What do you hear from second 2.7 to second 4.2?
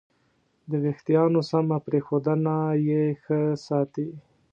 یې ښه ساتي.